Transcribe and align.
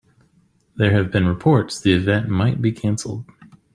There 0.77 0.93
have 0.93 1.11
been 1.11 1.27
reports 1.27 1.79
the 1.79 1.93
event 1.93 2.27
might 2.27 2.59
be 2.59 2.71
canceled. 2.71 3.23